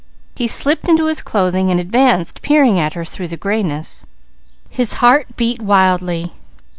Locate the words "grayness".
3.37-4.03